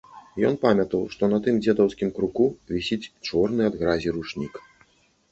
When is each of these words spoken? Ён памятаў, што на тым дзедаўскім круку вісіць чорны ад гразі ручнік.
Ён 0.47 0.55
памятаў, 0.61 1.01
што 1.15 1.27
на 1.33 1.37
тым 1.47 1.59
дзедаўскім 1.65 2.09
круку 2.15 2.43
вісіць 2.77 3.11
чорны 3.27 3.61
ад 3.71 3.77
гразі 3.83 4.15
ручнік. 4.17 4.53